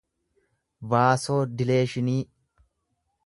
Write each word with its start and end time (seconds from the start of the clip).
vaasoodileeshinii 0.93 2.17